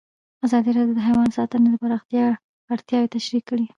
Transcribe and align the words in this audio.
ازادي 0.45 0.71
راډیو 0.77 0.97
د 0.97 0.99
حیوان 1.07 1.29
ساتنه 1.37 1.67
د 1.71 1.75
پراختیا 1.83 2.25
اړتیاوې 2.73 3.07
تشریح 3.15 3.43
کړي. 3.49 3.65